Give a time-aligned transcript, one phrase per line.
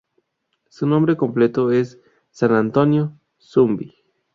[0.67, 1.99] Su nombre completo es
[2.31, 3.93] San Antonio Zumbi.